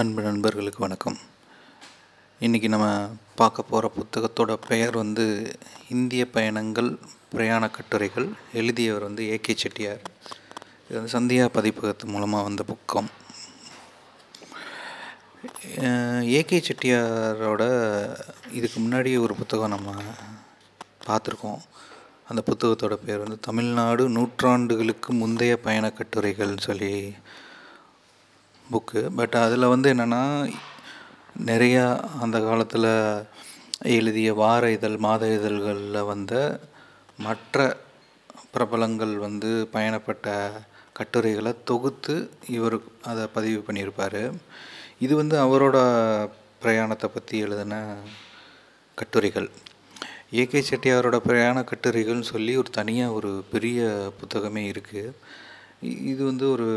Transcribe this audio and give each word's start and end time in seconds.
அன்பு 0.00 0.22
நண்பர்களுக்கு 0.22 0.80
வணக்கம். 0.80 1.16
இன்றைக்கி 2.40 2.68
நம்ம 2.68 2.86
பார்க்க 3.34 3.62
போகிற 3.62 3.90
புத்தகத்தோட 3.98 4.54
பெயர் 4.68 4.96
வந்து 4.96 5.24
இந்திய 5.90 6.30
பயணங்கள் 6.30 6.98
பிரயாண 7.30 7.70
கட்டுரைகள். 7.70 8.26
எழுதியவர் 8.52 9.02
வந்து 9.02 9.22
ஏகே 9.36 9.54
செட்டியார். 9.56 10.02
இது 10.88 10.98
வந்து 10.98 11.14
சந்தியா 11.14 11.46
பதிப்பகத்து 11.54 12.06
மூலமாக 12.06 12.46
வந்த 12.48 12.64
புக்கம். 12.72 13.08
ஏகே 16.38 16.60
செட்டியாரோட 16.68 17.62
இதுக்கு 18.52 18.80
முன்னாடி 18.80 19.18
ஒரு 19.20 19.34
புத்தகம் 19.34 19.74
நம்ம 19.76 19.94
பார்த்துருக்கோம். 21.06 21.60
அந்த 22.28 22.42
புத்தகத்தோட 22.50 22.94
பேர் 23.06 23.24
வந்து 23.24 23.40
தமிழ்நாடு 23.40 24.08
நூற்றாண்டுகளுக்கு 24.08 25.10
முந்தைய 25.22 25.56
பயண 25.56 25.92
கட்டுரைகள்னு 25.96 26.68
சொல்லி 26.70 26.92
புக்கு 28.72 29.02
பட் 29.18 29.36
அதில் 29.44 29.72
வந்து 29.72 29.88
என்னென்னா 29.94 30.22
நிறையா 31.46 31.84
அந்த 32.24 32.36
காலத்தில் 32.40 32.90
எழுதிய 33.96 34.28
வார 34.34 34.70
இதழ் 34.76 34.96
மாத 34.96 35.22
இதழ்களில் 35.34 35.98
வந்த 36.04 36.34
மற்ற 37.26 37.66
பிரபலங்கள் 38.54 39.14
வந்து 39.16 39.50
பயணப்பட்ட 39.72 40.34
கட்டுரைகளை 40.98 41.52
தொகுத்து 41.70 42.14
இவர் 42.56 42.76
அதை 43.10 43.24
பதிவு 43.36 43.60
பண்ணியிருப்பார். 43.66 44.22
இது 44.98 45.14
வந்து 45.16 45.36
அவரோட 45.44 45.76
பிரயாணத்தை 46.62 47.08
பற்றி 47.14 47.36
எழுதின 47.38 47.74
கட்டுரைகள். 48.94 49.48
ஏகே 50.42 50.60
செட்டியாரோட 50.70 51.16
பிரயாண 51.28 51.56
கட்டுரைகள்னு 51.70 52.32
சொல்லி 52.34 52.52
ஒரு 52.56 52.70
தனியாக 52.70 53.16
ஒரு 53.18 53.30
பெரிய 53.50 53.80
புத்தகமே 54.20 54.64
இருக்குது 54.72 55.14
இது 56.12 56.22
வந்து 56.24 56.46
ஒரு 56.50 56.68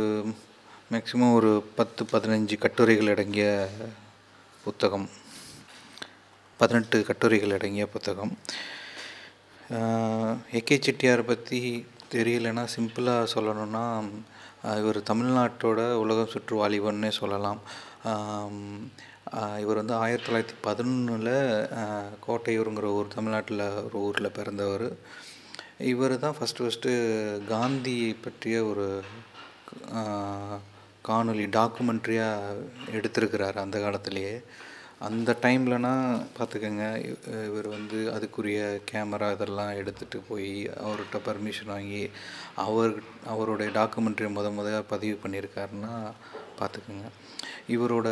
மேக்ஸிமம் 0.91 1.33
ஒரு 1.37 1.49
பத்து 1.77 2.01
பதினஞ்சு 2.11 2.55
கட்டுரைகள் 2.61 3.09
அடங்கிய 3.13 3.47
புத்தகம். 4.63 5.05
பதினெட்டு 6.59 6.97
கட்டுரைகள் 7.09 7.53
அடங்கிய 7.57 7.85
புத்தகம். 7.95 8.31
ஏகே 10.59 10.77
செட்டியாரை 10.85 11.25
பற்றி 11.27 11.59
தெரியலைன்னா 12.13 12.63
சிம்பிளாக 12.75 13.27
சொல்லணும்னா 13.33 13.83
இவர் 14.79 14.99
தமிழ்நாட்டோட 15.11 15.85
உலகம் 16.03 16.31
சுற்று 16.33 16.55
வாலிபன்னே 16.61 17.11
சொல்லலாம். 17.19 17.61
இவர் 19.63 19.81
வந்து 19.81 19.95
ஆயிரத்தி 20.01 20.27
தொள்ளாயிரத்தி 20.27 20.57
பதினொன்றில் 20.67 21.37
கோட்டையூருங்கிற 22.25 22.91
ஊர் 22.97 23.15
தமிழ்நாட்டில் 23.17 23.65
ஒரு 23.85 23.97
ஊரில் 24.07 24.35
பிறந்தவர். 24.39 24.87
இவர் 25.93 26.17
தான் 26.25 26.37
ஃபஸ்ட்டு 26.39 26.65
ஃபஸ்ட்டு 26.65 26.91
காந்தி 27.53 27.97
பற்றிய 28.25 28.57
ஒரு 28.73 28.89
காணொலி 31.05 31.45
டாக்குமெண்ட்ரியாக 31.57 32.63
எடுத்திருக்கிறார் 32.97 33.57
அந்த 33.63 33.77
காலத்துலேயே. 33.79 34.33
அந்த 35.07 35.31
டைம்லனா 35.43 35.91
பார்த்துக்கோங்க 36.37 36.85
இவர் 37.49 37.67
வந்து 37.75 37.97
அதுக்குரிய 38.15 38.59
கேமரா 38.91 39.27
இதெல்லாம் 39.35 39.71
எடுத்துகிட்டு 39.81 40.19
போய் 40.29 40.51
அவர்கிட்ட 40.83 41.19
பர்மிஷன் 41.27 41.71
வாங்கி 41.73 42.01
அவர் 42.65 42.93
அவருடைய 43.33 43.69
டாக்குமெண்ட்ரி 43.79 44.29
முத 44.37 44.49
முத 44.57 44.69
பதிவு 44.93 45.15
பண்ணியிருக்காருன்னா 45.23 45.93
பார்த்துக்கோங்க. 46.59 47.07
இவரோட 47.75 48.07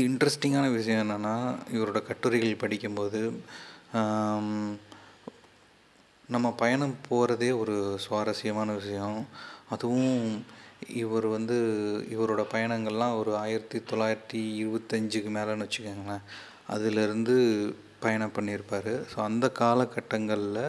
இன்ட்ரெஸ்டிங்கான 0.00 0.66
விஷயம் 0.78 1.02
என்னென்னா 1.04 1.36
இவரோட 1.76 1.98
கட்டுரைகள் 2.10 2.62
படிக்கும்போது 2.64 3.22
நம்ம 6.28 6.46
பயணம் 6.60 6.94
போகிறதே 7.08 7.50
ஒரு 7.62 7.74
சுவாரஸ்யமான 8.04 8.70
விஷயம். 8.80 9.18
அதுவும் 9.74 10.16
இவர் 10.94 11.26
வந்து 11.26 11.56
இவரோட 12.16 12.42
பயணங்கள்லாம் 12.54 13.18
ஒரு 13.18 13.36
ஆயிரத்தி 13.36 13.78
தொள்ளாயிரத்தி 13.78 14.40
இருபத்தஞ்சுக்கு 14.62 15.30
மேலேன்னு 15.36 15.66
வச்சுக்கோங்களேன். 15.66 16.24
அதிலிருந்து 16.66 17.34
பயணம் 18.00 18.36
பண்ணியிருப்பார். 18.36 18.92
ஸோ 19.12 19.16
அந்த 19.20 19.52
காலகட்டங்களில் 19.58 20.62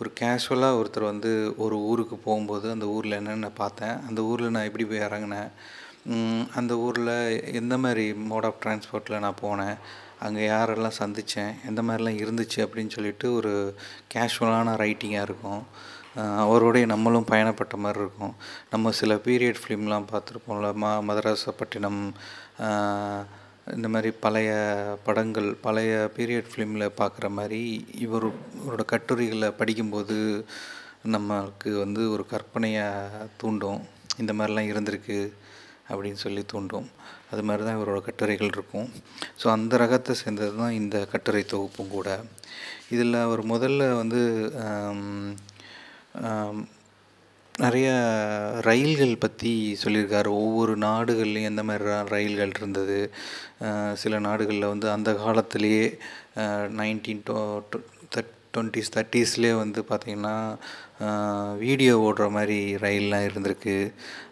ஒரு 0.00 0.10
கேஷுவலாக 0.20 0.78
ஒருத்தர் 0.80 1.10
வந்து 1.12 1.54
ஒரு 1.56 1.76
ஊருக்கு 1.90 2.16
போகும்போது 2.16 2.70
அந்த 2.70 2.86
ஊரில் 2.86 3.12
என்னென்ன 3.12 3.48
பார்த்தேன் 3.50 3.96
அந்த 4.08 4.22
ஊரில் 4.22 4.50
நான் 4.50 4.64
எப்படி 4.64 4.84
போய் 4.84 5.06
இறங்கினேன் 5.08 5.50
அந்த 6.54 6.76
ஊரில் 6.78 7.14
எந்த 7.52 7.78
மாதிரி 7.78 8.14
மோட் 8.14 8.44
ஆஃப் 8.44 8.60
டிரான்ஸ்போர்ட்டில் 8.64 9.18
நான் 9.18 9.42
போனேன் 9.42 9.76
அங்கே 10.18 10.48
யாரெல்லாம் 10.48 10.98
சந்தித்தேன் 11.00 11.52
எந்த 11.66 11.82
மாதிரிலாம் 11.82 12.20
இருந்துச்சு 12.24 12.58
அப்படின்னு 12.64 12.94
சொல்லிட்டு 12.94 13.34
ஒரு 13.34 13.52
கேஷுவலான 14.14 14.76
ரைட்டிங்காக 14.84 15.26
இருக்கும். 15.28 15.62
அவரோடைய 16.44 16.84
நம்மளும் 16.92 17.28
பயணப்பட்ட 17.32 17.74
மாதிரி 17.84 18.00
இருக்கும். 18.04 18.34
நம்ம 18.72 18.92
சில 19.00 19.14
பீரியட் 19.26 19.60
ஃபிலிம்லாம் 19.62 20.08
பார்த்துருப்போம்ல 20.12 20.70
மா 20.82 20.90
மதராசப்பட்டினம் 21.08 22.00
இந்த 23.76 23.86
மாதிரி 23.94 24.10
பழைய 24.24 24.50
படங்கள் 25.06 25.48
பழைய 25.64 25.92
பீரியட் 26.16 26.50
ஃபிலிமில் 26.52 26.94
பார்க்குற 27.00 27.26
மாதிரி 27.38 27.60
இவர் 28.04 28.26
இவரோட 28.60 28.84
கட்டுரைகளை 28.92 29.50
படிக்கும்போது 29.60 30.16
நம்மளுக்கு 31.14 31.70
வந்து 31.84 32.02
ஒரு 32.14 32.24
கற்பனையாக 32.32 33.26
தூண்டும். 33.40 33.82
இந்த 34.22 34.32
மாதிரிலாம் 34.38 34.70
இருந்திருக்கு 34.72 35.18
அப்படின்னு 35.90 36.20
சொல்லி 36.24 36.42
தூண்டும். 36.52 36.88
அது 37.32 37.42
மாதிரி 37.48 37.62
தான் 37.66 37.78
இவரோட 37.78 38.00
கட்டுரைகள் 38.06 38.52
இருக்கும். 38.54 38.88
ஸோ 39.40 39.46
அந்த 39.56 39.76
ரகத்தை 39.82 40.14
சேர்ந்தது 40.22 40.54
தான் 40.62 40.76
இந்த 40.80 40.96
கட்டுரை 41.12 41.42
தொகுப்பும் 41.52 41.94
கூட. 41.96 42.08
இதில் 42.94 43.22
அவர் 43.26 43.42
முதல்ல 43.52 43.90
வந்து 44.02 44.20
நிறைய 47.54 47.88
ரயில்கள் 48.66 49.20
பற்றி 49.22 49.52
சொல்லியிருக்காரு. 49.82 50.30
ஒவ்வொரு 50.42 50.74
நாடுகள்லேயும் 50.84 51.50
எந்த 51.50 51.62
மாதிரி 51.68 51.84
ரயில்கள் 52.14 52.52
இருந்தது. 52.58 52.98
சில 54.02 54.18
நாடுகளில் 54.26 54.72
வந்து 54.72 54.88
அந்த 54.96 55.12
காலத்திலேயே 55.24 55.86
நைன்டீன் 56.80 57.24
டோ 57.30 57.38
டுவெண்ட்டிஸ் 58.54 58.92
தேர்ட்டிஸ்லேயே 58.94 59.54
வந்து 59.62 59.80
பார்த்திங்கன்னா 59.88 60.36
வீடியோ 61.64 61.94
ஓடுற 62.06 62.24
மாதிரி 62.36 62.58
ரயில்லாம் 62.84 63.26
இருந்திருக்கு. 63.28 63.76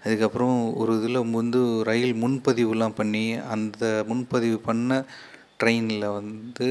அதுக்கப்புறம் 0.05 0.57
ஒரு 0.81 0.93
இதில் 1.01 1.19
வந்து 1.39 1.61
ரயில் 1.89 2.15
முன்பதிவுலாம் 2.23 2.97
பண்ணி 3.01 3.27
அந்த 3.55 3.85
முன்பதிவு 4.11 4.59
பண்ண 4.69 5.05
ட்ரெயினில் 5.63 6.09
வந்து 6.19 6.69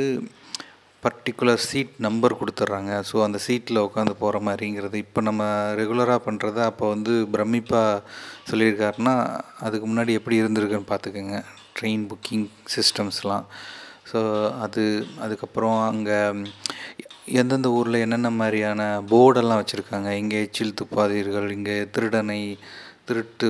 பர்டிகுலர் 1.06 1.66
சீட் 1.70 1.96
நம்பர் 2.06 2.38
கொடுத்துட்றாங்க. 2.42 2.92
ஸோ 3.10 3.16
அந்த 3.26 3.40
சீட்டில் 3.46 3.86
உட்காந்து 3.88 4.14
போகிற 4.22 4.40
மாதிரிங்கிறது 4.48 4.98
இப்போ 5.06 5.22
நம்ம 5.30 5.44
ரெகுலராக 5.80 6.20
பண்ணுறத 6.28 6.60
அப்போ 6.72 6.86
வந்து 6.94 7.14
பிரமிப்பாக 7.34 8.04
சொல்லியிருக்காருன்னா 8.52 9.16
அதுக்கு 9.68 9.88
முன்னாடி 9.92 10.14
எப்படி 10.20 10.40
இருந்திருக்குன்னு 10.42 10.92
பார்த்துக்கோங்க. 10.94 11.40
ட்ரெயின் 11.80 12.06
புக்கிங் 12.12 12.48
சிஸ்டம்ஸ்லாம் 12.76 13.46
ஸோ 14.12 14.20
அது 14.64 14.84
அதுக்கப்புறம் 15.26 15.80
அங்கே 15.92 16.18
எந்தெந்த 17.42 17.68
ஊரில் 17.78 18.04
என்னென்ன 18.06 18.30
மாதிரியான 18.40 18.82
போர்டெல்லாம் 19.12 19.62
வச்சுருக்காங்க? 19.62 20.10
இங்கே 20.22 20.38
எச்சில் 20.46 20.76
துப்பாதீர்கள் 20.82 21.48
இங்கே 21.56 21.78
திருடனை 21.96 22.42
திருட்டு 23.08 23.50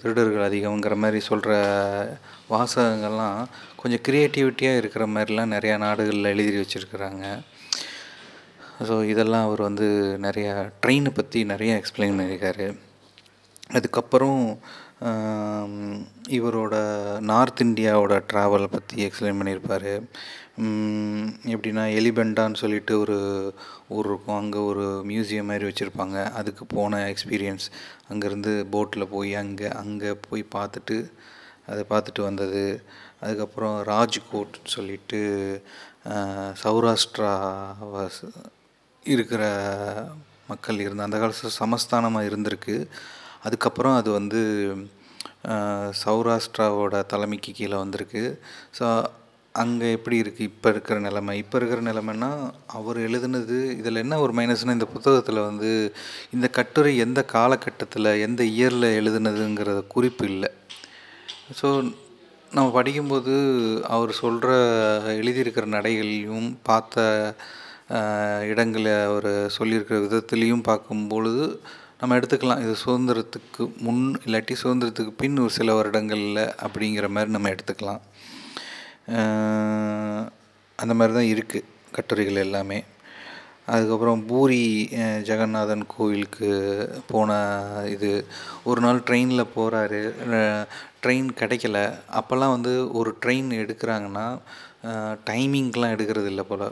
திருடர்கள் 0.00 0.46
அதிகங்கிற 0.48 0.94
மாதிரி 1.02 1.20
சொல்கிற 1.28 1.52
வாசகங்கள்லாம் 2.52 3.40
கொஞ்சம் 3.80 4.04
க்ரியேட்டிவிட்டியாக 4.06 4.80
இருக்கிற 4.80 5.04
மாதிரிலாம் 5.14 5.54
நிறையா 5.56 5.76
நாடுகளில் 5.84 6.32
எழுதி 6.34 6.60
வச்சுருக்குறாங்க. 6.60 7.24
ஸோ 8.88 8.94
இதெல்லாம் 9.12 9.46
அவர் 9.48 9.62
வந்து 9.68 9.88
நிறையா 10.26 10.52
ட்ரெயினை 10.82 11.12
பற்றி 11.18 11.40
நிறையா 11.52 11.74
எக்ஸ்பிளைன் 11.80 12.16
பண்ணியிருக்காரு. 12.18 12.66
அதுக்கப்புறம் 13.78 14.40
இவரோட 16.38 16.74
நார்த் 17.30 17.62
இந்தியாவோட 17.64 18.14
ட்ராவலை 18.30 18.68
பற்றி 18.74 18.96
எக்ஸ்பிளைன் 19.06 19.40
பண்ணியிருப்பார். 19.40 19.92
எப்படின்னா 21.52 21.84
எலிபெண்டான்னு 21.98 22.60
சொல்லிட்டு 22.62 22.94
ஒரு 23.02 23.16
ஊர் 23.96 24.08
இருக்கும். 24.10 24.40
அங்கே 24.40 24.60
ஒரு 24.70 24.84
மியூசியம் 25.10 25.48
மாதிரி 25.50 25.64
வச்சுருப்பாங்க. 25.68 26.16
அதுக்கு 26.38 26.64
போன 26.74 26.98
எக்ஸ்பீரியன்ஸ் 27.12 27.66
அங்கேருந்து 28.10 28.52
போட்டில் 28.74 29.12
போய் 29.14 29.32
அங்கே 29.42 29.68
அங்கே 29.82 30.10
போய் 30.26 30.44
பார்த்துட்டு 30.56 30.96
அதை 31.70 31.82
பார்த்துட்டு 31.92 32.22
வந்தது. 32.28 32.64
அதுக்கப்புறம் 33.22 33.76
ராஜ்கோட் 33.92 34.54
சொல்லிட்டு 34.74 35.20
சௌராஷ்டிரா 36.62 37.32
இருக்கிற 39.04 39.42
மக்கள் 40.50 40.84
இருந்த 40.84 41.08
அந்த 41.08 41.18
காலத்தில் 41.22 41.58
சமஸ்தானமாக 41.62 42.28
இருந்திருக்கு. 42.30 42.76
அதுக்கப்புறம் 43.46 43.96
அது 44.00 44.10
வந்து 44.18 44.40
சௌராஷ்டிராவோட 46.02 46.94
தலைமைக்கு 47.12 47.52
கீழே 47.58 47.76
வந்திருக்கு. 47.84 48.24
ஸோ 48.78 48.86
அங்கே 49.60 49.86
எப்படி 49.96 50.16
இருக்குது 50.22 50.48
இப்போ 50.50 50.68
இருக்கிற 50.72 50.96
நிலமை. 51.06 51.34
இப்போ 51.42 51.56
இருக்கிற 51.58 51.80
நிலமைன்னா 51.88 52.30
அவர் 52.78 52.98
எழுதுனது 53.06 53.56
இதில் 53.80 54.02
என்ன 54.04 54.18
ஒரு 54.24 54.32
மைனஸ்னால் 54.38 54.76
இந்த 54.76 54.88
புத்தகத்தில் 54.94 55.46
வந்து 55.48 55.70
இந்த 56.34 56.46
கட்டுரை 56.58 56.92
எந்த 57.04 57.20
காலகட்டத்தில் 57.34 58.10
எந்த 58.26 58.42
இயரில் 58.54 58.88
எழுதுனதுங்கிற 59.00 59.72
குறிப்பு 59.94 60.24
இல்லை. 60.32 60.50
ஸோ 61.60 61.68
நம்ம 62.56 62.68
படிக்கும்போது 62.78 63.34
அவர் 63.96 64.12
சொல்கிற 64.22 64.50
எழுதியிருக்கிற 65.20 65.66
நடைகளையும் 65.76 66.48
பார்த்த 66.70 67.04
இடங்களை 68.52 68.92
அவர் 69.10 69.30
சொல்லியிருக்கிற 69.58 69.98
விதத்துலேயும் 70.06 70.66
பார்க்கும்பொழுது 70.68 71.44
நம்ம 72.00 72.16
எடுத்துக்கலாம். 72.18 72.62
இது 72.64 72.74
சுதந்திரத்துக்கு 72.84 73.62
முன் 73.86 74.04
இல்லாட்டி 74.26 74.54
சுதந்திரத்துக்கு 74.62 75.12
பின் 75.22 75.42
ஒரு 75.44 75.52
சில 75.58 75.74
வருடங்களில் 75.78 76.44
அப்படிங்கிற 76.64 77.08
மாதிரி 77.16 77.34
நம்ம 77.36 77.50
எடுத்துக்கலாம். 77.54 78.02
அந்த 80.78 80.92
மாதிரி 80.98 81.12
தான் 81.18 81.30
இருக்குது 81.34 81.68
கட்டுரைகள் 81.96 82.44
எல்லாமே. 82.46 82.78
அதுக்கப்புறம் 83.72 84.20
பூரி 84.26 84.62
ஜெகநாதன் 85.28 85.84
கோவிலுக்கு 85.86 86.50
போன 87.10 87.30
இது 87.94 88.10
ஒரு 88.70 88.80
நாள் 88.80 89.04
ட்ரெயினில் 89.08 89.52
போகிறாரு 89.56 90.00
ட்ரெயின் 91.04 91.28
கிடைக்கல. 91.40 91.78
அப்போல்லாம் 92.20 92.54
வந்து 92.56 92.72
ஒரு 93.00 93.10
ட்ரெயின் 93.22 93.50
எடுக்கிறாங்கன்னா 93.62 94.26
டைமிங்க்கெலாம் 95.28 95.92
எடுக்கிறது 95.94 96.28
இல்லை 96.32 96.44
போல் 96.48 96.64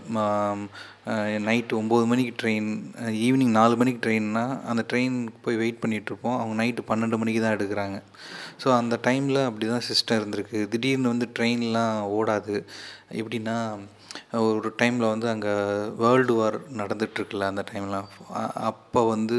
நைட்டு 1.48 1.74
ஒம்பது 1.80 2.04
மணிக்கு 2.10 2.32
ட்ரெயின் 2.42 2.70
ஈவினிங் 3.26 3.54
நாலு 3.58 3.74
மணிக்கு 3.80 4.00
ட்ரெயின்னா 4.06 4.44
அந்த 4.70 4.82
ட்ரெயினுக்கு 4.90 5.40
போய் 5.46 5.60
வெயிட் 5.62 5.80
பண்ணிகிட்ருப்போம். 5.82 6.36
அவங்க 6.40 6.56
நைட்டு 6.62 6.88
பன்னெண்டு 6.90 7.20
மணிக்கு 7.22 7.42
தான் 7.44 7.56
எடுக்கிறாங்க. 7.56 7.98
ஸோ 8.62 8.68
அந்த 8.80 8.98
டைமில் 9.06 9.40
அப்படி 9.48 9.68
தான் 9.74 9.86
சிஸ்டம் 9.90 10.20
இருந்திருக்கு. 10.20 10.58
திடீர்னு 10.74 11.12
வந்து 11.14 11.28
ட்ரெயின்லாம் 11.38 11.96
ஓடாது. 12.18 12.56
எப்படின்னா 13.20 13.56
ஒரு 14.50 14.68
டைமில் 14.80 15.12
வந்து 15.12 15.26
அங்கே 15.34 15.54
வேர்ல்டு 16.02 16.34
வார் 16.40 16.56
நடந்துகிட்ருக்குல்ல 16.80 17.50
அந்த 17.52 17.62
டைம்லாம். 17.72 18.08
அப்போ 18.70 19.00
வந்து 19.14 19.38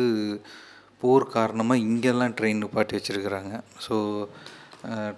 போர் 1.01 1.31
காரணமாக 1.37 1.83
இங்கெல்லாம் 1.87 2.35
ட்ரெயின் 2.39 2.61
நிப்பாட்டி 2.63 2.95
வச்சுருக்குறாங்க. 2.97 3.53
ஸோ 3.85 3.95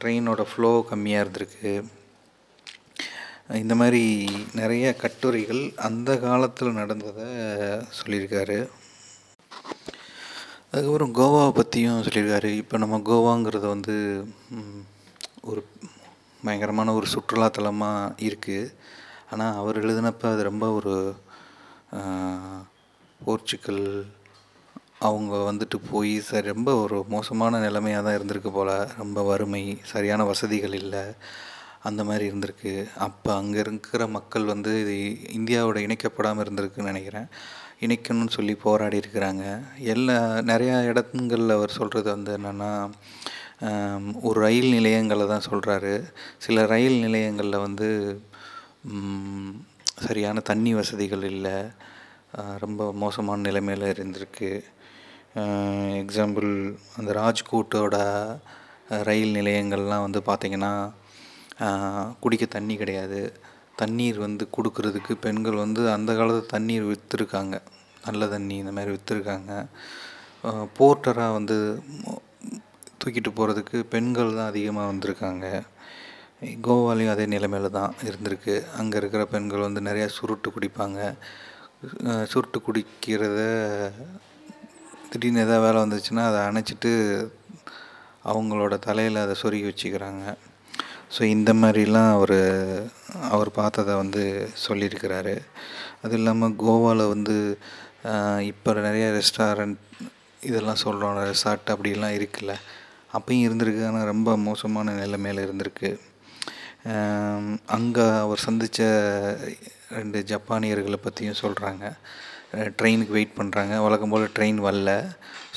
ட்ரெயினோட 0.02 0.44
ஃப்ளோ 0.52 0.72
கம்மியாக 0.92 1.24
இருந்திருக்கு. 1.26 1.74
இந்த 3.50 3.74
மாதிரி 3.80 4.02
நிறைய 4.60 4.86
கட்டுரைகள் 5.02 5.62
அந்த 5.88 6.12
காலத்தில் 6.26 6.78
நடந்ததை 6.80 7.26
சொல்லியிருக்காரு. 7.98 8.58
அதுக்கப்புறம் 10.70 11.12
கோவாவை 11.20 11.52
பற்றியும் 11.58 12.04
சொல்லியிருக்காரு. 12.06 12.52
இப்போ 12.62 12.78
நம்ம 12.84 13.00
கோவாங்கிறது 13.10 13.68
வந்து 13.76 13.96
ஒரு 15.50 15.62
பயங்கரமான 16.46 16.94
ஒரு 17.00 17.08
சுற்றுலாத்தலமாக 17.14 18.16
இருக்குது 18.30 18.74
ஆனால் 19.32 19.60
அவர் 19.62 19.82
எழுதினப்போ 19.84 20.28
அது 20.34 20.50
ரொம்ப 20.52 20.66
ஒரு 20.80 20.96
போர்ச்சுக்கல் 23.26 23.84
போர்ச்சுகல் 23.84 23.86
அவங்க 25.08 25.34
வந்துட்டு 25.50 25.78
போய் 25.92 26.14
சரி 26.28 26.48
ரொம்ப 26.56 26.72
ஒரு 26.84 26.98
மோசமான 27.14 27.60
நிலைமையாக 27.66 28.04
தான் 28.06 28.18
இருந்திருக்கு 28.18 28.52
போல். 28.58 28.76
ரொம்ப 29.02 29.22
வறுமை 29.30 29.64
சரியான 29.92 30.22
வசதிகள் 30.32 30.76
இல்லை. 30.82 31.04
அந்த 31.90 32.02
மாதிரி 32.08 32.24
இருந்திருக்கு. 32.30 32.74
அப்போ 33.08 33.30
அங்கே 33.42 33.60
இருக்கிற 33.66 34.02
மக்கள் 34.18 34.46
வந்து 34.54 34.72
இது 34.84 34.96
இந்தியாவோட 35.40 35.78
இணைக்கப்படாமல் 35.86 36.44
இருந்திருக்குன்னு 36.46 36.92
நினைக்கிறேன். 36.92 37.28
இணைக்கணும்னு 37.86 38.36
சொல்லி 38.38 38.54
போராடி 38.66 38.98
இருக்கிறாங்க. 39.02 39.46
எல்லா 39.94 40.18
நிறையா 40.52 40.78
இடத்துங்களில் 40.90 41.56
அவர் 41.58 41.78
சொல்கிறது 41.80 42.10
வந்து 42.16 42.32
என்னென்னா 42.38 42.72
ஒரு 44.28 44.38
ரயில் 44.46 44.70
நிலையங்களை 44.78 45.26
தான் 45.32 45.48
சொல்கிறாரு 45.50 45.94
சில 46.46 46.66
ரயில் 46.74 46.98
நிலையங்களில் 47.06 47.64
வந்து 47.66 47.88
சரியான 50.06 50.38
தண்ணி 50.50 50.72
வசதிகள் 50.80 51.24
இல்லை. 51.34 51.58
ரொம்ப 52.64 52.82
மோசமான 53.04 53.44
நிலைமையில் 53.48 53.92
இருந்திருக்கு. 53.94 54.50
எக்ஸாம்பிள் 56.04 56.50
அந்த 57.00 57.12
ராஜ்கோட்டோட 57.22 57.96
ரயில் 59.10 59.38
நிலையங்கள்லாம் 59.40 60.06
வந்து 60.08 60.22
பார்த்திங்கன்னா 60.30 60.74
குடிக்க 62.24 62.46
தண்ணி 62.58 62.76
கிடையாது. 62.82 63.22
தண்ணீர் 63.82 64.18
வந்து 64.26 64.44
கொடுக்கறதுக்கு 64.56 65.14
பெண்கள் 65.26 65.62
வந்து 65.66 65.82
அந்த 65.96 66.12
காலத்து 66.20 66.52
தண்ணீர் 66.56 66.90
விற்றுருக்காங்க 66.92 67.56
நல்ல 68.08 68.28
தண்ணி 68.36 68.56
இந்த 68.64 68.72
மாதிரி 68.78 68.94
விற்றுருக்காங்க 68.96 69.52
போர்ட்டராக 70.78 71.36
வந்து 71.38 71.56
தூக்கிட்டு 73.02 73.32
போகிறதுக்கு 73.38 73.78
பெண்கள் 73.94 74.36
தான் 74.38 74.50
அதிகமாக 74.52 74.90
வந்திருக்காங்க. 74.92 75.46
கோவாலையும் 76.66 77.14
அதே 77.14 77.26
நிலைமையில 77.34 77.70
தான் 77.78 77.94
இருந்திருக்கு. 78.08 78.56
அங்கே 78.80 78.98
இருக்கிற 79.02 79.24
பெண்கள் 79.34 79.66
வந்து 79.68 79.82
நிறையா 79.90 80.08
சுருட்டு 80.18 80.50
குடிப்பாங்க. 80.56 81.00
சுருட்டு 82.32 82.60
குடிக்கிறத 82.68 83.40
திடீர்னு 85.12 85.44
எதாவது 85.46 85.64
வேலை 85.66 85.80
வந்துச்சுன்னா 85.84 86.24
அதை 86.30 86.40
அணைச்சிட்டு 86.50 86.92
அவங்களோட 88.32 88.74
தலையில் 88.88 89.24
அதை 89.26 89.36
சொருகி 89.44 89.66
வச்சுக்கிறாங்க. 89.70 90.26
ஸோ 91.14 91.22
இந்த 91.36 91.52
மாதிரிலாம் 91.62 92.12
அவர் 92.18 92.38
அவர் 93.36 93.50
பார்த்ததை 93.60 93.94
வந்து 94.02 94.24
சொல்லியிருக்கிறாரு. 94.66 95.36
அது 96.04 96.16
இல்லாமல் 96.20 96.56
கோவாவில் 96.64 97.12
வந்து 97.14 97.36
இப்போ 98.52 98.70
நிறைய 98.88 99.06
ரெஸ்டாரண்ட் 99.18 99.78
இதெல்லாம் 100.48 100.82
சொல்கிறோம் 100.86 101.20
ரெசார்ட் 101.32 101.72
அப்படிலாம் 101.74 102.16
இருக்குல்ல. 102.20 102.54
அப்பயும் 103.18 103.46
இருந்திருக்கு. 103.48 103.84
ஆனால் 103.90 104.10
ரொம்ப 104.14 104.30
மோசமான 104.48 104.96
நிலைமையில் 105.04 105.46
இருந்திருக்கு. 105.46 105.92
அங்கே 107.78 108.06
அவர் 108.24 108.46
சந்தித்த 108.48 108.82
ரெண்டு 109.98 110.20
ஜப்பானியர்களை 110.32 110.98
பற்றியும் 111.06 111.42
சொல்கிறாங்க 111.44 111.86
ட்ரெயினுக்கு 112.80 113.16
வெயிட் 113.18 113.38
பண்ணுறாங்க 113.40 113.76
வழக்கம் 113.86 114.14
போல் 114.14 114.34
ட்ரெயின் 114.38 114.60
வரல. 114.68 114.92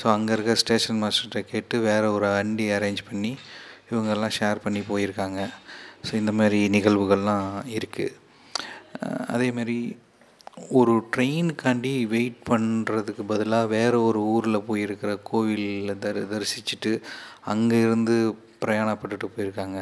ஸோ 0.01 0.05
அங்கே 0.15 0.31
இருக்க 0.35 0.53
ஸ்டேஷன் 0.63 1.01
மாஸ்டர்கிட்ட 1.03 1.41
கேட்டு 1.53 1.77
வேறு 1.89 2.07
ஒரு 2.17 2.27
வண்டி 2.37 2.67
அரேஞ்ச் 2.77 3.01
பண்ணி 3.09 3.31
இவங்கெல்லாம் 3.91 4.35
ஷேர் 4.39 4.63
பண்ணி 4.65 4.81
போயிருக்காங்க. 4.91 5.41
ஸோ 6.07 6.11
இந்த 6.21 6.31
மாதிரி 6.39 6.59
நிகழ்வுகள்லாம் 6.75 7.47
இருக்குது 7.77 8.15
அதேமாரி 9.35 9.79
ஒரு 10.79 10.93
ட்ரெயினுக்காண்டி 11.13 11.93
வெயிட் 12.13 12.37
பண்ணுறதுக்கு 12.49 13.23
பதிலாக 13.31 13.71
வேறு 13.75 13.97
ஒரு 14.09 14.19
ஊரில் 14.33 14.65
போயிருக்கிற 14.69 15.11
கோவிலில் 15.29 15.99
தரி 16.03 16.21
தரிசிச்சுட்டு 16.33 16.91
அங்கே 17.53 17.79
இருந்து 17.87 18.15
பிரயாணப்பட்டுட்டு 18.63 19.27
போயிருக்காங்க. 19.35 19.79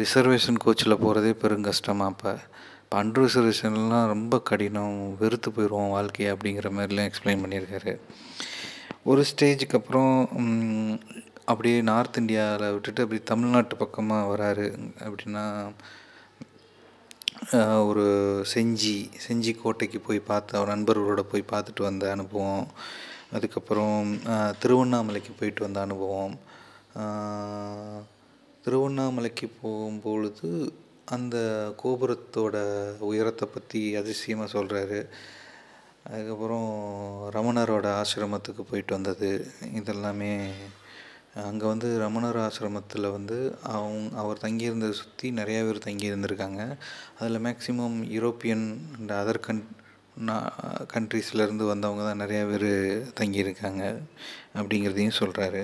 ரிசர்வேஷன் 0.00 0.62
கோச்சில் 0.64 1.00
போகிறதே 1.04 1.32
பெருங்கஷ்டமாக 1.42 2.12
அப்போ. 2.12 2.32
இப்போ 2.82 2.96
அன் 3.02 3.14
ரிசர்வேஷன்லாம் 3.22 4.10
ரொம்ப 4.14 4.40
கடினம் 4.48 4.96
வெறுத்து 5.20 5.50
போயிடுவோம் 5.56 5.92
வாழ்க்கையை 5.96 6.30
அப்படிங்கிற 6.34 6.70
மாதிரிலாம் 6.78 7.08
எக்ஸ்பிளைன் 7.10 7.42
பண்ணியிருக்காரு. 7.44 7.92
ஒரு 9.10 9.22
ஸ்டேஜுக்கு 9.30 9.78
அப்புறம் 9.80 10.12
அப்படியே 11.50 11.76
நார்த் 11.88 12.18
இந்தியாவில் 12.20 12.72
விட்டுட்டு 12.74 13.04
அப்படி 13.04 13.20
தமிழ்நாட்டு 13.30 13.74
பக்கமாக 13.76 14.28
வராரு 14.32 14.66
அப்படின்னா 15.06 15.44
ஒரு 17.88 18.04
செஞ்சி 18.52 18.96
செஞ்சி 19.26 19.52
கோட்டைக்கு 19.62 19.98
போய் 20.00 20.20
பார்த்து 20.28 20.58
அவர் 20.58 20.72
நண்பர்களோட 20.74 21.22
போய் 21.30 21.50
பார்த்துட்டு 21.52 21.82
வந்த 21.82 22.04
அனுபவம். 22.14 22.66
அதுக்கப்புறம் 23.36 24.06
திருவண்ணாமலைக்கு 24.62 25.32
போயிட்டு 25.38 25.64
வந்த 25.66 25.80
அனுபவம். 25.86 26.34
திருவண்ணாமலைக்கு 28.64 29.48
போகும்பொழுது 29.62 30.50
அந்த 31.14 31.36
கோபுரத்தோட 31.82 32.56
உயரத்தை 33.10 33.48
பற்றி 33.54 33.80
அதிசயமாக 34.00 34.52
சொல்கிறாரு 34.56 35.00
அதுக்கப்புறம் 36.10 36.70
ரமணரோட 37.36 37.88
ஆசிரமத்துக்கு 38.02 38.62
போயிட்டு 38.70 38.94
வந்தது. 38.98 39.30
இதெல்லாமே 39.80 40.32
அங்கே 41.36 41.66
வந்து 41.66 41.88
ரமணர் 42.02 42.38
ஆசிரமத்தில் 42.44 43.06
வந்து 43.14 43.36
அவங்க 43.74 44.18
அவர் 44.22 44.42
தங்கியிருந்ததை 44.42 44.94
சுற்றி 45.00 45.26
நிறையா 45.38 45.60
பேர் 45.66 45.86
தங்கியிருந்திருக்காங்க. 45.86 46.62
அதில் 47.18 47.44
மேக்ஸிமம் 47.46 47.96
யூரோப்பியன் 48.16 48.66
அண்ட் 48.96 49.14
அதர் 49.20 49.44
கன் 49.46 49.62
கண்ட்ரீஸ்லேருந்து 50.94 51.66
வந்தவங்க 51.70 52.02
தான் 52.08 52.22
நிறையா 52.22 52.42
பேர் 52.50 52.70
தங்கியிருக்காங்க 53.20 53.82
அப்படிங்கிறதையும் 54.58 55.18
சொல்கிறாரு 55.20 55.62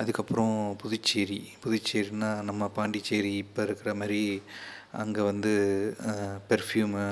அதுக்கப்புறம் 0.00 0.56
புதுச்சேரி 0.82 1.40
புதுச்சேரினா 1.64 2.30
நம்ம 2.48 2.68
பாண்டிச்சேரி 2.78 3.32
இப்போ 3.44 3.62
இருக்கிற 3.68 3.90
மாதிரி 4.00 4.20
அங்கே 5.02 5.22
வந்து 5.30 5.52
பெர்ஃப்யூமு 6.50 7.04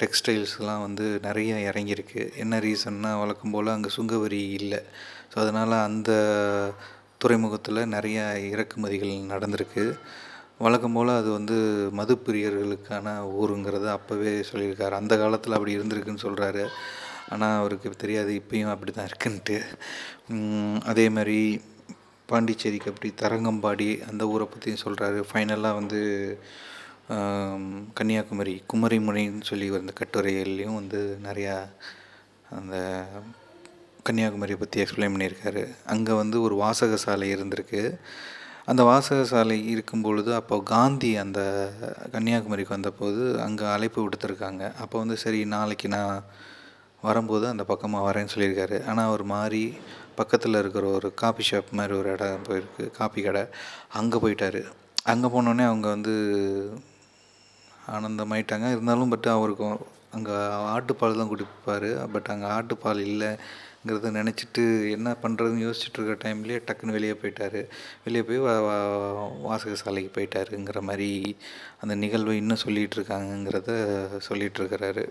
டெக்ஸ்டைல்ஸ்லாம் 0.00 0.84
வந்து 0.86 1.06
நிறைய 1.26 1.54
இறங்கியிருக்கு. 1.70 2.22
என்ன 2.42 2.60
ரீசன்னா 2.66 3.10
வழக்கம் 3.22 3.52
போல் 3.54 3.74
அங்கே 3.74 3.90
சுங்கவரி 3.96 4.42
இல்லை. 4.60 4.80
ஸோ 5.30 5.36
அதனால் 5.44 5.74
அந்த 5.88 6.10
துறைமுகத்தில் 7.22 7.90
நிறைய 7.94 8.18
இறக்குமதிகள் 8.52 9.12
நடந்திருக்கு. 9.32 9.84
வழக்கம் 10.64 10.96
போல் 10.96 11.10
அது 11.18 11.28
வந்து 11.38 11.56
மதுப்பிரியர்களுக்கான 11.98 13.06
ஊருங்கிறத 13.40 13.86
அப்போவே 13.98 14.32
சொல்லியிருக்காரு. 14.50 14.94
அந்த 15.02 15.14
காலத்தில் 15.22 15.56
அப்படி 15.58 15.76
இருந்திருக்குன்னு 15.78 16.24
சொல்கிறாரு 16.26 16.64
ஆனால் 17.32 17.58
அவருக்கு 17.60 17.90
தெரியாது 18.04 18.32
இப்பயும் 18.40 18.72
அப்படி 18.74 18.92
தான் 18.92 19.08
இருக்குன்ட்டு 19.10 19.56
அதே 20.92 21.04
மாதிரி 21.16 21.38
பாண்டிச்சேரிக்கு 22.28 22.90
அப்படி 22.92 23.08
தரங்கம்பாடி 23.22 23.88
அந்த 24.10 24.22
ஊரை 24.32 24.46
பற்றியும் 24.46 24.82
சொல்கிறாரு 24.84 25.20
ஃபைனலாக 25.28 25.78
வந்து 25.80 26.00
கன்னியாகுமரி 27.98 28.54
குமரிமுனைன்னு 28.72 29.48
சொல்லி 29.50 29.68
வந்த 29.76 29.92
கட்டுரைகள்லையும் 30.00 30.78
வந்து 30.80 31.00
நிறையா 31.28 31.56
அந்த 32.58 32.74
கன்னியாகுமரியை 34.06 34.58
பற்றி 34.60 34.80
எக்ஸ்பிளைன் 34.82 35.14
பண்ணியிருக்காரு. 35.14 35.62
அங்கே 35.92 36.12
வந்து 36.22 36.36
ஒரு 36.46 36.54
வாசக 36.64 36.96
சாலை 37.04 37.28
இருந்திருக்கு. 37.34 37.82
அந்த 38.70 38.82
வாசக 38.90 39.20
சாலை 39.30 39.56
இருக்கும் 39.72 40.04
பொழுது 40.06 40.30
அப்போ 40.38 40.56
காந்தி 40.74 41.10
அந்த 41.24 41.40
கன்னியாகுமரிக்கு 42.14 42.76
வந்தபோது 42.76 43.22
அங்கே 43.46 43.64
அழைப்பு 43.74 44.00
விடுத்திருக்காங்க. 44.04 44.62
அப்போ 44.82 44.96
வந்து 45.02 45.16
சரி 45.24 45.40
நாளைக்கு 45.54 45.88
நான் 45.96 46.14
வரும்போது 47.06 47.44
அந்த 47.52 47.64
பக்கமாக 47.70 48.06
வரேன்னு 48.08 48.32
சொல்லியிருக்காரு. 48.34 48.78
ஆனால் 48.90 49.08
அவர் 49.10 49.24
மாறி 49.34 49.64
பக்கத்தில் 50.20 50.60
இருக்கிற 50.62 50.86
ஒரு 50.98 51.08
காஃபி 51.22 51.44
ஷாப் 51.50 51.70
மாதிரி 51.78 51.94
ஒரு 52.00 52.08
இடம் 52.14 52.44
போயிருக்கு 52.48 52.84
காபி 52.98 53.20
கடை. 53.26 53.42
அங்கே 54.00 54.18
போயிட்டார். 54.24 54.60
அங்கே 55.12 55.28
போனோடனே 55.34 55.64
அவங்க 55.70 55.88
வந்து 55.96 56.14
ஆனந்தமாயிட்டாங்க. 57.96 58.68
இருந்தாலும் 58.74 59.12
பட் 59.14 59.28
அவருக்கு 59.36 59.66
அங்கே 60.16 60.36
ஆட்டுப்பால் 60.74 61.20
தான் 61.20 61.32
குடிப்பார். 61.32 61.90
பட் 62.14 62.30
அங்கே 62.34 62.48
ஆட்டுப்பால் 62.56 63.00
இல்லை. 63.08 63.30
ங்கிறத 63.84 64.08
நினச்சிட்டு 64.16 64.62
என்ன 64.96 65.10
பண்ணுறதுன்னு 65.22 65.64
யோசிச்சுட்டு 65.66 65.98
இருக்கிற 65.98 66.16
டைம்லேயே 66.24 66.58
டக்குன்னு 66.68 66.96
வெளியே 66.96 67.14
போயிட்டார். 67.20 67.60
வெளியே 68.04 68.22
போய் 68.28 68.42
வா 68.46 68.54
வாசக 69.46 69.76
சாலைக்கு 69.82 70.10
போயிட்டாருங்கிற 70.16 70.80
மாதிரி 70.88 71.08
அந்த 71.82 71.94
நிகழ்வை 72.02 72.34
இன்னும் 72.40 72.62
சொல்லிகிட்டு 72.64 72.98
இருக்காங்கங்கிறத 72.98 73.70
சொல்லிகிட்டு 74.28 74.60
இருக்கிறாரு 74.62 75.04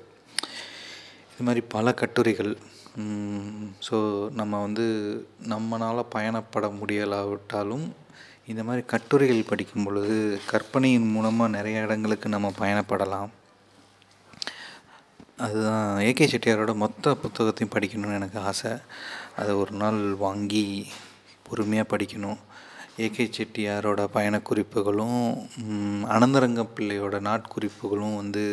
இது 1.31 1.47
மாதிரி 1.47 1.63
பல 1.75 1.93
கட்டுரைகள். 2.01 2.53
ஸோ 3.87 3.97
நம்ம 4.41 4.61
வந்து 4.65 4.85
நம்மளால் 5.53 6.11
பயணப்பட 6.15 6.67
முடியலாவிட்டாலும் 6.79 7.87
இந்த 8.51 8.61
மாதிரி 8.67 8.83
கட்டுரைகள் 8.93 9.49
படிக்கும் 9.49 9.85
பொழுது 9.87 10.15
கற்பனையின் 10.51 11.11
மூலமாக 11.15 11.55
நிறைய 11.57 11.83
இடங்களுக்கு 11.85 12.27
நம்ம 12.35 12.47
பயணப்படலாம். 12.61 13.29
அதுதான் 15.39 15.99
ஏகே 16.01 16.25
செட்டியாரோட 16.31 16.75
மொத்த 16.75 17.15
புத்தகத்தையும் 17.15 17.75
படிக்கணும்னு 17.75 18.13
எனக்கு 18.13 18.39
ஆசை. 18.39 18.71
அதை 19.37 19.53
ஒரு 19.55 19.71
நாள் 19.71 19.99
வாங்கி 20.25 20.65
பொறுமையாக 21.43 21.97
படிக்கணும். 21.97 22.39
ஏகே 22.97 23.25
செட்டியாரோட 23.37 24.05
பயணக் 24.05 24.45
குறிப்புகளும் 24.45 25.21
அனந்தரங்க 26.15 26.65
பிள்ளையோட 26.75 27.17
நாட்குறிப்புகளும் 27.29 28.15
வந்து 28.15 28.45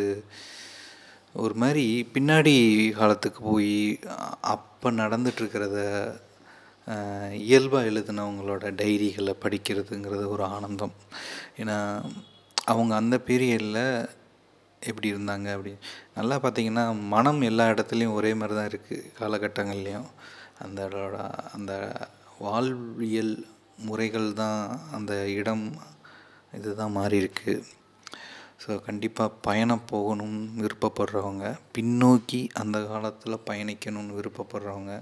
ஒரு 1.34 1.54
மாதிரி 1.54 1.86
பின்னாடி 2.14 2.54
காலத்துக்கு 2.90 3.40
போய் 3.42 3.98
அப்போ 4.40 4.90
நடந்துட்டுருக்கிறத 4.90 5.78
இயல்பாக 7.32 7.88
எழுதினவங்களோட 7.90 8.64
டைரிகளை 8.80 9.34
படிக்கிறதுங்கிறது 9.40 10.26
ஒரு 10.26 10.44
ஆனந்தம். 10.44 10.92
ஏன்னா 11.56 11.78
அவங்க 12.64 12.94
அந்த 12.94 13.20
பீரியடில் 13.26 14.08
எப்படி 14.82 15.08
இருந்தாங்க 15.14 15.48
அப்படி. 15.56 15.72
நல்லா 16.18 16.36
பார்த்தீங்கன்னா 16.44 16.84
மனம் 17.14 17.40
எல்லா 17.50 17.64
இடத்துலையும் 17.72 18.16
ஒரே 18.18 18.30
மாதிரி 18.40 18.56
தான் 18.58 18.70
இருக்குது 18.72 19.10
காலகட்டங்கள்லேயும். 19.20 20.08
அந்த 20.64 20.82
அந்த 21.56 21.72
வாழ்வியல் 22.44 23.34
முறைகள் 23.88 24.28
தான் 24.42 24.60
அந்த 24.96 25.12
இடம் 25.40 25.66
இதுதான் 26.58 26.96
மாறி 26.98 27.16
இருக்குது 27.22 27.64
ஸோ 28.62 28.76
கண்டிப்பாக 28.86 29.36
பயணம் 29.46 29.88
போகணும்னு 29.90 30.62
விருப்பப்படுறவங்க. 30.62 31.46
பின்னோக்கி 31.76 32.40
அந்த 32.60 32.78
காலத்தில் 32.92 33.44
பயணிக்கணும்னு 33.48 34.16
விருப்பப்படுறவங்க. 34.18 34.94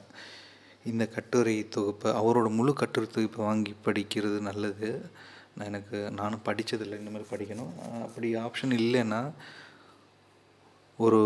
இந்த 0.90 1.04
கட்டுரை 1.16 1.54
தொகுப்பை 1.76 2.08
அவரோட 2.20 2.48
முழு 2.56 2.72
கட்டுரை 2.80 3.06
தொகுப்பை 3.10 3.40
வாங்கி 3.48 3.74
படிக்கிறது 3.86 4.38
நல்லது. 4.48 4.88
நான் 5.56 5.68
எனக்கு 5.70 5.98
நானும் 6.20 6.44
படித்ததில்லை 6.48 6.96
இந்த 7.00 7.10
மாதிரி 7.14 7.28
படிக்கணும் 7.32 7.72
அப்படி 8.06 8.28
ஆப்ஷன் 8.44 8.74
இல்லைன்னா 8.80 9.20
ஒரு 10.96 11.20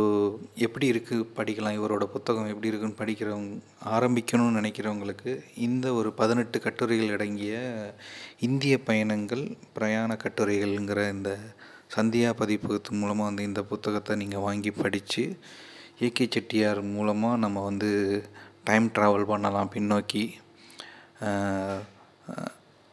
எப்படி 0.55 0.91
இருக்குது 0.91 1.27
படிக்கலாம் 1.37 1.77
இவரோட 1.79 2.05
புத்தகம் 2.05 2.47
எப்படி 2.47 2.69
இருக்குன்னு 2.69 3.01
படிக்கிறவங்க 3.01 3.59
ஆரம்பிக்கணும்னு 3.85 4.61
நினைக்கிறவங்களுக்கு 4.61 5.43
இந்த 5.57 5.93
ஒரு 5.93 6.13
பதினெட்டு 6.13 6.61
கட்டுரைகள் 6.61 7.13
அடங்கிய 7.13 7.55
இந்திய 8.41 8.81
பயணங்கள் 8.83 9.57
பிரயாண 9.75 10.17
கட்டுரைகள்ங்கிற 10.25 11.13
இந்த 11.13 11.39
சந்தியா 11.97 12.33
பதிப்பகத்து 12.35 12.91
மூலமாக 12.91 13.23
வந்து 13.23 13.43
இந்த 13.43 13.63
புத்தகத்தை 13.63 14.17
நீங்கள் 14.17 14.41
வாங்கி 14.41 14.71
படித்து 14.71 15.39
ஏகே 16.01 16.27
செட்டியார் 16.31 16.83
மூலமாக 16.83 17.37
நம்ம 17.37 17.65
வந்து 17.65 17.91
டைம் 18.65 18.89
ட்ராவல் 18.89 19.27
பண்ணலாம் 19.27 19.71
பின்னோக்கி. 19.73 20.25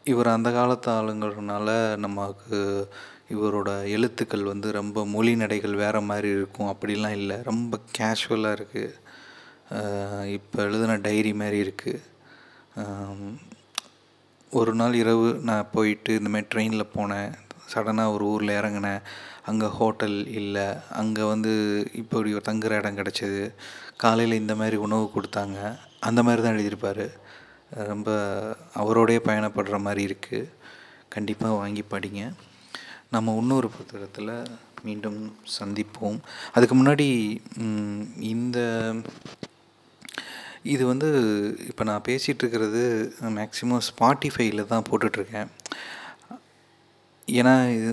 இவர் 0.03 0.27
அந்த 0.27 0.51
காலத்து 0.51 0.91
ஆளுங்கிறதுனால 0.91 1.97
நமக்கு 1.97 2.59
இவரோட 3.33 3.69
எழுத்துக்கள் 3.95 4.49
வந்து 4.51 4.67
ரொம்ப 4.79 5.05
மொழி 5.13 5.33
நடைகள் 5.41 5.75
வேறு 5.83 6.01
மாதிரி 6.09 6.29
இருக்கும். 6.37 6.71
அப்படிலாம் 6.73 7.17
இல்லை. 7.19 7.37
ரொம்ப 7.49 7.79
கேஷுவலாக 7.97 8.57
இருக்குது 8.59 8.93
இப்போ 10.37 10.57
எழுதின 10.67 10.97
டைரி 11.05 11.31
மாதிரி 11.41 11.57
இருக்குது 11.65 12.01
ஒரு 14.51 14.71
நாள் 14.79 14.95
இரவு 14.99 15.27
நான் 15.47 15.71
போயிட்டு 15.75 16.11
இந்தமாதிரி 16.19 16.47
ட்ரெயினில் 16.51 16.93
போனேன். 16.97 17.31
சடனாக 17.71 18.13
ஒரு 18.15 18.25
ஊரில் 18.33 18.57
இறங்கினேன். 18.59 19.01
அங்கே 19.49 19.67
ஹோட்டல் 19.77 20.17
இல்லை. 20.41 20.67
அங்கே 21.01 21.23
வந்து 21.31 21.51
இப்படி 22.01 22.31
ஒரு 22.37 22.45
தங்குற 22.49 22.77
இடம் 22.81 22.99
கிடச்சிது. 22.99 23.43
காலையில் 24.03 24.41
இந்த 24.41 24.53
மாதிரி 24.61 24.77
உணவு 24.85 25.05
கொடுத்தாங்க. 25.15 25.59
அந்த 26.07 26.19
மாதிரி 26.27 26.41
தான் 26.43 26.55
எழுதியிருப்பார். 26.55 27.05
ரொம்ப 27.91 28.09
அவரோடயே 28.81 29.21
பயணப்படுற 29.29 29.77
மாதிரி 29.87 30.03
இருக்குது 30.09 30.51
கண்டிப்பாக 31.15 31.59
வாங்கி 31.61 31.83
படிங்க. 31.93 32.23
நம்ம 33.13 33.33
இன்னொரு 33.41 33.67
புத்தகத்தில் 33.77 34.31
மீண்டும் 34.85 35.19
சந்திப்போம். 35.57 36.17
அதுக்கு 36.55 36.75
முன்னாடி 36.79 37.07
இந்த 38.33 38.57
இது 40.73 40.83
வந்து 40.89 41.09
இப்போ 41.69 41.83
நான் 41.89 42.05
பேசிகிட்ருக்கிறது 42.07 42.81
மேக்சிமம் 43.37 43.37
மேக்ஸிமம் 43.39 43.83
ஸ்பாட்டிஃபைல 43.89 44.65
தான் 44.71 44.87
போட்டுட்ருக்கேன் 44.89 45.49
ஏன்னா 47.27 47.53
இது 47.75 47.91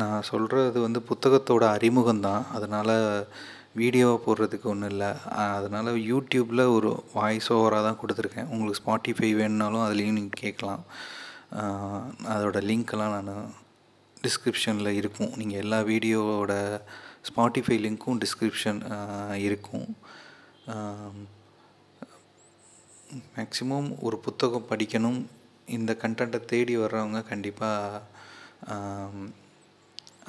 நான் 0.00 0.26
சொல்கிறது 0.30 0.78
வந்து 0.86 1.00
புத்தகத்தோட 1.10 1.64
அறிமுகம் 1.76 2.24
தான். 2.28 2.42
அதனால் 2.56 2.94
வீடியோவாக 3.80 4.18
போடுறதுக்கு 4.26 4.66
ஒன்றும் 4.72 4.92
இல்லை. 4.94 5.10
அதனால் 5.58 5.90
யூடியூப்பில் 6.10 6.72
ஒரு 6.76 6.90
வாய்ஸ் 7.18 7.48
ஓவராக 7.56 7.86
தான் 7.86 8.00
கொடுத்துருக்கேன். 8.02 8.50
உங்களுக்கு 8.52 8.80
ஸ்பாட்டிஃபை 8.82 9.30
வேணுனாலும் 9.40 9.86
அதுலேயும் 9.86 10.18
நீங்கள் 10.18 10.42
கேட்கலாம். 10.44 10.82
அதோடய 12.34 12.34
அதோட 12.34 12.60
லிங்க்கெல்லாம் 12.70 13.16
நான் 13.30 13.54
டிஸ்கிரிப்ஷனில் 14.26 14.96
இருக்கும். 15.00 15.32
நீங்கள் 15.40 15.62
எல்லா 15.64 15.78
வீடியோவோட 15.92 16.52
ஸ்பாட்டிஃபை 17.28 17.78
லிங்க்கும் 17.86 18.20
டிஸ்கிரிப்ஷன் 18.24 18.80
இருக்கும். 19.46 19.88
மேக்ஸிமம் 23.36 23.88
ஒரு 24.06 24.16
புத்தகம் 24.26 24.68
படிக்கணும். 24.70 25.20
இந்த 25.76 25.92
கண்டென்ட்டை 26.02 26.40
தேடி 26.52 26.74
வர்றவங்க 26.82 27.20
கண்டிப்பாக 27.30 28.02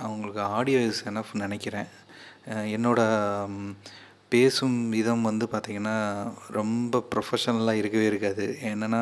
அவங்களுக்கு 0.06 0.42
ஆடியோ 0.58 0.80
இஸ் 0.90 1.06
எனஃப் 1.10 1.32
நினைக்கிறேன். 1.44 1.90
என்னோடய 2.76 3.74
பேசும் 4.34 4.78
விதம் 4.96 5.28
வந்து 5.30 5.46
பார்த்திங்கன்னா 5.52 5.96
ரொம்ப 6.58 7.02
ப்ரொஃபஷனலாக 7.12 7.82
இருக்கவே 7.82 8.06
இருக்காது. 8.12 8.46
என்னென்னா 8.72 9.02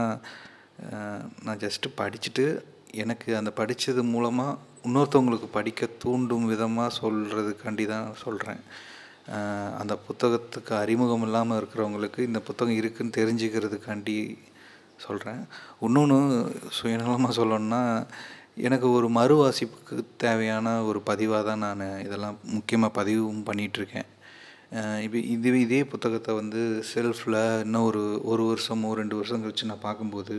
நான் 1.45 1.61
ஜஸ்ட்டு 1.65 1.95
படிச்சுட்டு 1.99 2.45
எனக்கு 2.95 3.29
அந்த 3.35 3.51
படித்தது 3.51 4.01
மூலமாக 4.03 4.59
இன்னொருத்தவங்களுக்கு 4.83 5.47
படிக்க 5.51 5.87
தூண்டும் 5.97 6.45
விதமாக 6.45 6.95
சொல்கிறதுக்காண்டி 7.01 7.85
தான் 7.85 8.09
சொல்கிறேன் 8.15 8.61
அந்த 9.77 9.93
புத்தகத்துக்கு 10.07 10.73
அறிமுகம் 10.75 11.21
இல்லாமல் 11.21 11.59
இருக்கிறவங்களுக்கு 11.59 12.21
இந்த 12.23 12.39
புத்தகம் 12.39 12.75
இருக்குன்னு 12.75 13.17
தெரிஞ்சுக்கிறதுக்காண்டி 13.17 14.17
சொல்கிறேன் 14.99 15.41
இன்னொன்று 15.79 16.19
சுயநலமாக 16.69 17.33
சொல்லணும்னா 17.33 17.83
எனக்கு 18.57 18.87
ஒரு 18.89 19.07
மறுவாசிப்புக்கு 19.09 19.95
தேவையான 20.17 20.75
ஒரு 20.83 20.99
பதிவாக 21.05 21.41
தான் 21.43 21.63
நான் 21.63 21.87
இதெல்லாம் 21.99 22.37
முக்கியமாக 22.49 22.95
பதிவும் 22.95 23.41
பண்ணிகிட்ருக்கேன் 23.43 24.09
இப்போ 25.03 25.17
இது 25.27 25.51
இதே 25.59 25.81
புத்தகத்தை 25.83 26.31
வந்து 26.35 26.61
செல்ஃபில் 26.93 27.41
இன்னும் 27.63 27.85
ஒரு 27.85 28.03
ஒரு 28.23 28.43
வருஷமோ 28.43 28.89
ரெண்டு 28.93 29.15
வருஷம் 29.15 29.43
கழிச்சு 29.43 29.65
நான் 29.65 29.85
பார்க்கும்போது 29.85 30.35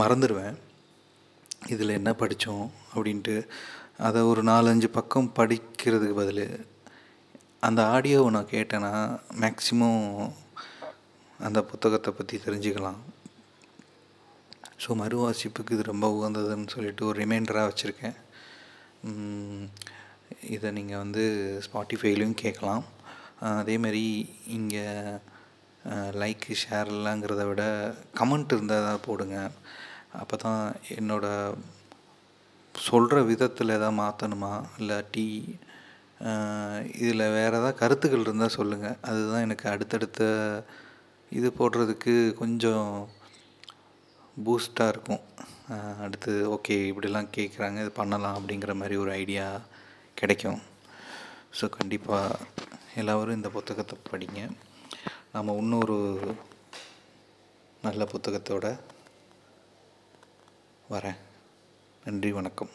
மறந்துடுவேன் 0.00 0.56
இதில் 1.72 1.98
என்ன 1.98 2.10
படித்தோம் 2.22 2.66
அப்படின்ட்டு 2.92 3.36
அதை 4.06 4.20
ஒரு 4.30 4.42
நாலஞ்சு 4.50 4.88
பக்கம் 4.96 5.30
படிக்கிறதுக்கு 5.38 6.16
பதில். 6.22 6.44
அந்த 7.66 7.80
ஆடியோவை 7.94 8.28
நான் 8.34 8.52
கேட்டேன்னா 8.56 8.92
மேக்ஸிமம் 9.42 10.04
அந்த 11.40 11.58
புத்தகத்தை 11.70 12.10
பற்றி 12.12 12.36
தெரிஞ்சுக்கலாம். 12.44 13.00
ஸோ 14.82 14.94
மறுவாசிப்புக்கு 15.00 15.74
இது 15.76 15.90
ரொம்ப 15.92 16.06
உகந்ததுன்னு 16.16 16.74
சொல்லிட்டு 16.74 17.02
ஒரு 17.08 17.16
ரிமைண்டராக 17.22 17.70
வச்சுருக்கேன். 17.70 18.16
இதை 20.54 20.68
நீங்கள் 20.78 21.02
வந்து 21.04 21.24
ஸ்பாட்டிஃபைலையும் 21.66 22.40
கேட்கலாம். 22.44 22.84
அதேமாரி 23.40 23.60
அதே 23.62 23.74
மாதிரி 23.84 24.04
இங்கே 24.58 24.86
லைக்கு 26.20 26.54
ஷேர்லாங்கிறத 26.62 27.42
விட 27.50 27.62
கமெண்ட் 28.20 28.54
இருந்தால் 28.54 28.88
தான் 28.88 29.06
போடுங்க. 29.08 29.36
அப்போ 30.22 30.36
தான் 30.44 30.62
என்னோட 30.98 31.26
சொல்கிற 32.74 33.18
விதத்தில் 33.30 33.76
எதாவது 33.76 33.98
மாற்றணுமா 34.02 34.52
இல்லாட்டி 34.80 35.26
இதில் 37.00 37.32
வேறு 37.36 37.54
ஏதாவது 37.58 37.78
கருத்துக்கள் 37.80 38.24
இருந்தால் 38.26 38.56
சொல்லுங்கள் 38.56 38.98
அதுதான் 39.08 39.44
எனக்கு 39.46 39.66
அடுத்தடுத்த 39.72 40.22
இது 41.38 41.48
போடுறதுக்கு 41.58 42.14
கொஞ்சம் 42.40 42.88
பூஸ்ட்டாக 44.36 44.92
இருக்கும். 44.94 45.22
அடுத்து 46.04 46.32
ஓகே 46.54 46.76
இப்படிலாம் 46.90 47.32
கேட்குறாங்க 47.36 47.78
இது 47.84 47.92
பண்ணலாம் 48.00 48.36
அப்படிங்கிற 48.38 48.74
மாதிரி 48.80 48.96
ஒரு 49.04 49.10
ஐடியா 49.22 49.46
கிடைக்கும். 50.20 50.60
ஸோ 51.58 51.64
கண்டிப்பாக 51.78 52.38
எல்லோரும் 53.00 53.38
இந்த 53.38 53.50
புத்தகத்தை 53.56 53.96
படிங்க. 54.10 54.40
நம்ம 55.34 55.54
இன்னொரு 55.62 55.98
நல்ல 57.82 58.02
புத்தகத்தோட 58.12 58.66
வரேன். 60.90 61.16
நன்றி 62.04 62.32
வணக்கம். 62.32 62.68